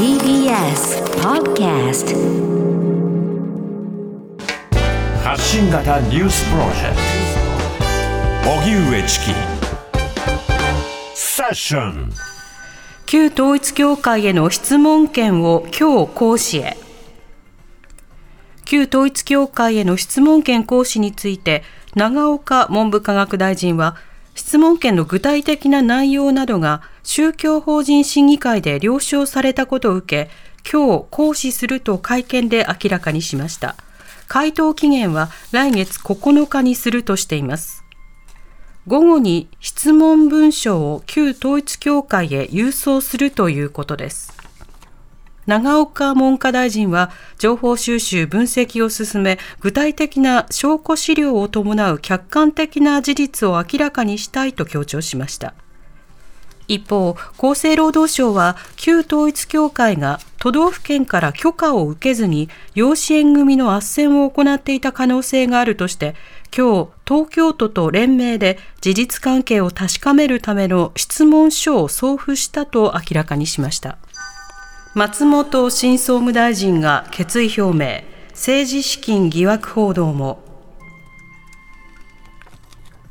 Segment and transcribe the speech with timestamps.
[0.00, 2.16] TBS Podcast
[5.22, 6.96] 発信型ニュースプロジェク
[8.42, 8.50] ト。
[8.50, 9.34] 荻上チキ。
[11.14, 12.12] セッション。
[13.04, 16.78] 旧統一教会への質問権を今日行使へ。
[18.64, 21.62] 旧統一教会への質問権行使について
[21.94, 23.96] 長岡文部科学大臣は
[24.34, 30.30] 質問権の具体的な内容などが宗教法人審議会で了承されたことを受け、
[30.70, 33.76] 今日行使すると会見で明らかにしました。
[34.28, 37.84] 回答期限は来月9日にするとしています。
[38.86, 44.40] 午後に質問文書を旧統一教会へ郵送するということです。
[45.46, 55.54] 長岡文科大臣は情報収集分析を進め具体的な証拠資料を伴う客観的な事実を明らかにしたいと強調しました
[56.72, 66.14] 一方厚生労働省は旧統一教会が都道府県から許可を受けずに養子縁組の斡旋を行っていた可能性があるとして
[66.56, 73.98] 今日東京都と連名で事実関係を確かめるための質問書を送付したと明らかにしました。
[74.94, 78.02] 松本新総務大臣が決意表明。
[78.30, 80.49] 政治資金疑惑報道も。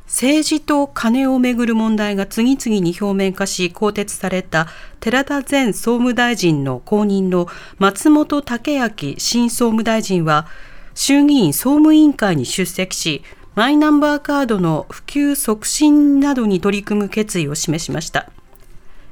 [0.09, 4.67] 政治と金をめぐる問題が次々に表面化し更迭された
[4.99, 10.47] 寺田前総務大臣の後任の松本剛明新総務大臣は
[10.95, 13.23] 衆議院総務委員会に出席し
[13.55, 18.29] マイナンバーカードの普及促進などに取り組む決意を示しました。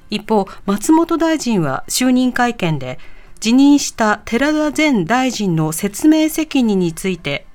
[0.09, 2.97] 一方、松本大臣は就任会見で、
[3.39, 7.45] 辞任した寺田前大臣の説明責任について、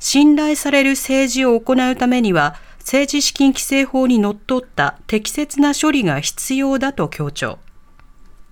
[0.00, 7.58] 信頼される政治を行うためには、政治資金規正法にのっとった適切な処理が必要だと強調。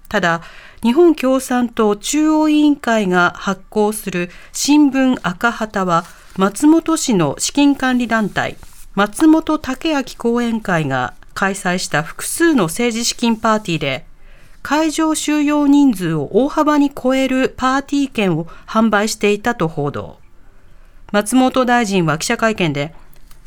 [0.09, 0.42] ただ、
[0.83, 6.05] 日本共産党中央委員会が発行する新聞赤旗は、
[6.37, 8.56] 松本氏の資金管理団体、
[8.94, 14.06] 松本武明後援会が開催した複数の政治資金パーティーで、
[14.62, 20.19] 会場収容人数を大幅に超えるパーティー券を販売していたと報道。
[21.12, 22.94] 松本大臣は記者会見で、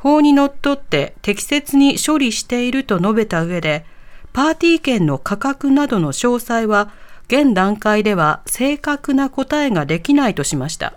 [0.04, 3.86] 法にのっとって適切に処理していると述べた上で、
[4.34, 6.92] パーティー券の価格などの詳細は、
[7.28, 10.96] 現段階では正確な答えができないとしました。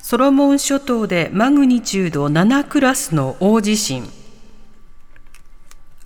[0.00, 4.08] ソロモン諸島でマグニチュード7クラスの大地震。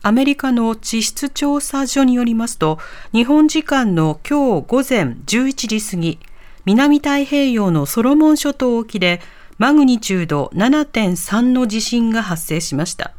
[0.03, 2.81] アメリカの地質調査所によりますと、
[3.13, 6.19] 日本時間の今日午前11時過ぎ、
[6.65, 9.21] 南太平洋のソロモン諸島沖で
[9.61, 13.13] マグニチュード7.3の地震が発生しました。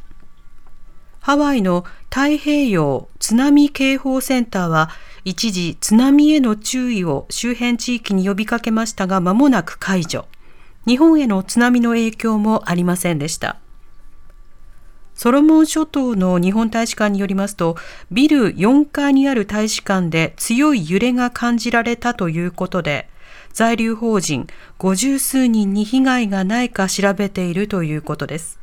[1.20, 4.90] ハワイの太平洋津波警報センターは
[5.24, 10.26] 一時津波への注意を周辺地域に呼びかけましたが間もなく解除。
[10.84, 13.58] 日本への津波の影響もありませんでした。
[15.14, 17.76] ソロモン諸島の日本大使館によりますと、
[18.10, 23.11] ビル4階にある大使館で強い揺れが感じられたということで、
[23.52, 24.46] 在留邦人
[24.78, 28.58] 50数人に被害がないか調べているということです。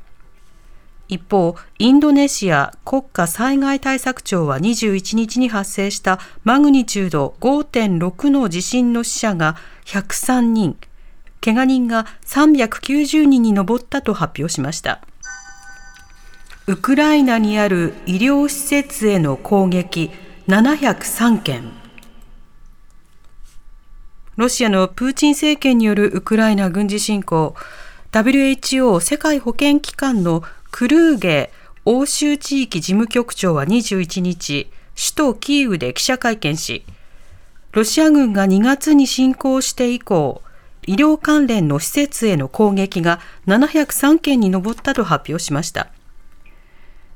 [1.08, 9.56] 一方、インドネシア国家災害対策庁は21日に発生したマグニチュード5.6の地震の死者が
[9.86, 10.78] 103人、
[11.44, 15.02] 怪我人が390人に上ったと発表しました。
[16.68, 20.12] ウクライナにある医療施設への攻撃
[20.48, 21.79] 703件
[24.40, 27.56] ロシアのプーチン政権によるウクライナ軍事侵攻。
[28.14, 31.52] WHO 世界保健機関のクルーゲ
[31.84, 36.86] 欧州地域事務局長は21日首都キーウで記者会見し
[37.74, 40.42] ロシア軍が2月に侵攻して以降
[40.88, 45.90] 医療関連の施設への攻撃が703件に上ったと発表しました。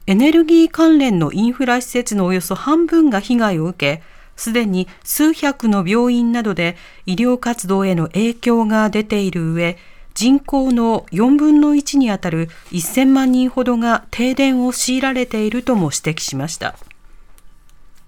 [0.07, 4.03] エネルギー関連のインフラ施設のおよそ半分が被害を受け、
[4.35, 6.75] すでに数百の病院などで
[7.05, 9.77] 医療活動への影響が出ている上、
[10.13, 16.75] 人口の4分の1にあたる1000万人ほどが停電を強いられているとも指摘しました。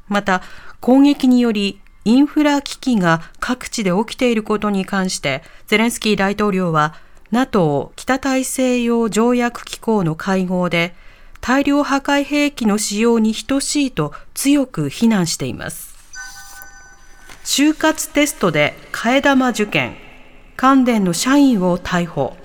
[0.07, 0.41] また、
[0.81, 6.93] 攻撃によりインフラ危機が各地で起きていることに関して、ゼレンスキー大統領は
[7.31, 10.93] NATO 北大西洋条約機構の会合で、
[11.41, 15.94] 大量破壊兵器の使用に等しいと強く非難しています。
[17.45, 19.95] 就活テストで替え玉受験、
[20.57, 22.35] 関電の社員を逮捕。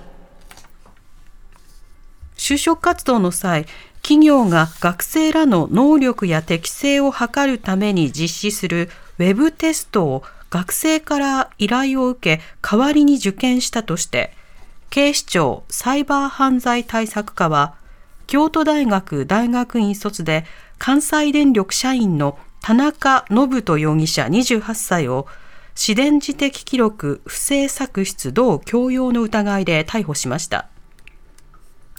[2.37, 3.65] 就職活動の際、
[4.03, 14.33] 企業が学生らの能力や適性を測るために実施するウェブテストを学生から依頼を受け代わりに受験したとして
[14.89, 17.75] 警視庁サイバー犯罪対策課は
[18.27, 20.45] 京都大学大学院卒で
[20.77, 25.27] 関西電力社員の田中信人容疑者28歳を
[25.73, 30.67] 私電磁的記録不正作出同強要の疑いで逮捕しました。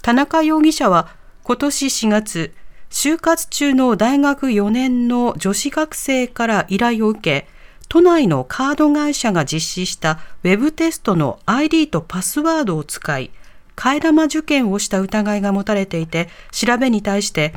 [0.01, 1.09] 田中容疑者は
[1.43, 2.53] 今年4月
[2.89, 7.47] 就活中の大学4年の女子学生から依頼を受け
[7.93, 13.29] 都内のカード会社が実施したウェブテストの ID とパスワードを使い、
[13.75, 17.53] 替え玉受験をした疑いが持たれていて、調べに対して、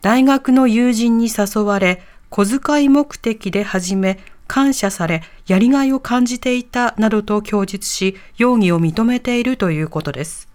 [0.00, 10.48] 大学の友人に誘われ、小遣い目的で始め、感謝され、やりがいを感じていたなどと供述し、容疑を認めているということです。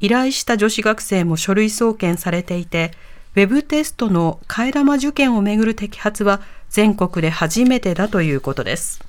[0.00, 2.92] 依頼した女子学生も書類送検されていて、
[3.34, 9.00] ウェブテストの替え玉受験をめぐる摘発は全国で初めてだということです。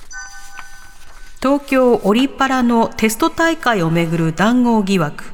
[1.41, 5.25] 東京オリパラのテスト大会をめぐる談合疑惑、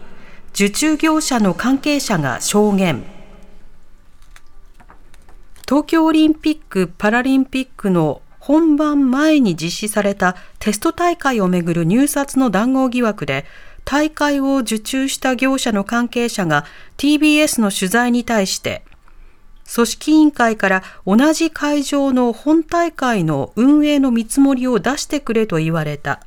[0.53, 3.20] 受注業者の関係者が証言。
[5.71, 13.45] 東京オリンピック・パラリンピックの本番前に実施されたテスト大会をめぐる入札の談合疑惑で、
[13.85, 16.65] 大会を受注した業者の関係者が
[16.97, 18.83] TBS の取材に対して、
[19.73, 26.19] 組織委員会から同じ会場の本大会の運営の見積もりを出してくれと言われた。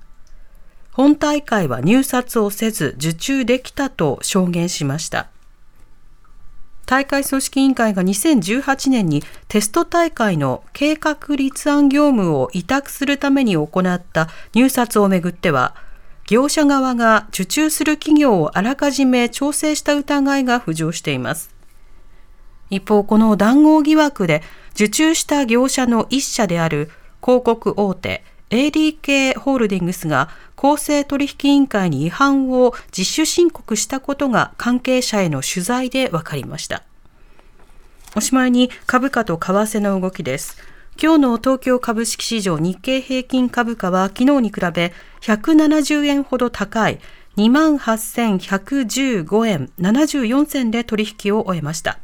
[0.91, 5.34] 本大会は入札をせず受注できたと証言しました。
[6.87, 15.75] 大会組織委員会が2018年にテスト大会の計画立案業務を委託するために行った入札をめぐっては、
[16.27, 21.55] 業者側が受注する企業をあらかじめ調整した疑いが浮上しています。
[22.71, 24.43] 一方、この談合疑惑で
[24.75, 26.91] 受注した業者の一社である
[27.23, 36.83] 広告大手 ADK ホールディングスが公正取引委員会に違反を自主申告したことが関係者への取材で分かりました。
[38.17, 40.57] おしまいに株価と為替の動きです。
[41.03, 44.93] 今日の東京株式市場日経平均株価は昨日に比べ
[45.23, 47.01] 170円ほど高い
[47.37, 51.99] 28,115円74銭で取引を終えました。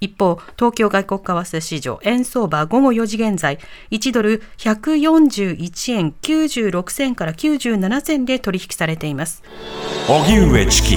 [0.00, 3.58] 一方、東京外国為替市場、円相場午後4時現在、
[3.90, 9.42] 1ドル141円96銭から97銭で取引されています。
[10.08, 10.96] 荻上チキ